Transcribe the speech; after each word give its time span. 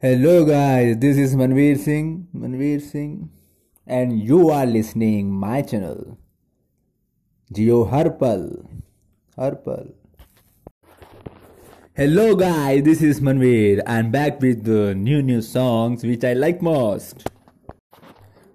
Hello 0.00 0.44
guys, 0.44 0.96
this 0.98 1.16
is 1.16 1.34
Manveer 1.34 1.76
Singh, 1.76 2.28
Manveer 2.32 2.80
Singh, 2.80 3.30
and 3.84 4.22
you 4.22 4.48
are 4.48 4.64
listening 4.64 5.32
my 5.32 5.60
channel. 5.60 6.16
Geo 7.52 7.84
Harpal, 7.84 8.64
Harpal. 9.36 9.94
Hello 11.96 12.36
guys, 12.36 12.84
this 12.84 13.02
is 13.02 13.20
Manveer. 13.20 13.82
I'm 13.88 14.12
back 14.12 14.40
with 14.40 14.62
the 14.62 14.94
new 14.94 15.20
new 15.20 15.42
songs 15.42 16.04
which 16.04 16.22
I 16.22 16.32
like 16.34 16.62
most. 16.62 17.28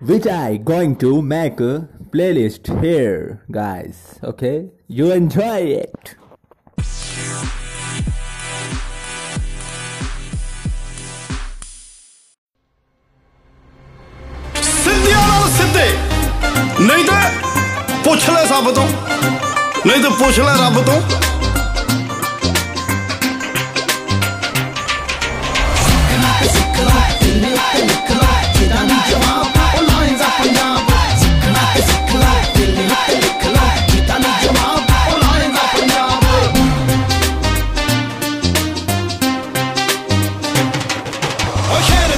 Which 0.00 0.26
I 0.26 0.58
going 0.58 0.96
to 0.96 1.22
make 1.22 1.58
a 1.58 1.88
playlist 2.10 2.68
here, 2.82 3.46
guys. 3.50 4.20
Okay, 4.22 4.72
you 4.88 5.10
enjoy 5.10 5.60
it. 5.84 6.16
ਨਹੀਂ 16.79 17.03
ਤੇ 17.03 17.11
ਪੁੱਛ 18.03 18.29
ਲੈ 18.29 18.45
ਸਭ 18.45 18.73
ਤੋਂ 18.75 18.87
ਨਹੀਂ 19.85 20.01
ਤੇ 20.03 20.09
ਪੁੱਛ 20.19 20.39
ਲੈ 20.39 20.55
ਰੱਬ 20.57 20.81
ਤੋਂ 20.85 20.99
ਉਹ 41.67 41.81
ਸ਼ੇਰ 41.81 42.15